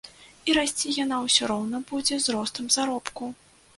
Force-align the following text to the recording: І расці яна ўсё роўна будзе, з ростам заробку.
І 0.51 0.53
расці 0.57 0.93
яна 1.03 1.19
ўсё 1.27 1.49
роўна 1.53 1.83
будзе, 1.91 2.19
з 2.25 2.37
ростам 2.37 2.65
заробку. 2.77 3.33